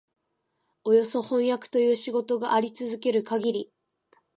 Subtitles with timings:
[0.83, 3.71] およそ飜訳という仕事があり続けるかぎり、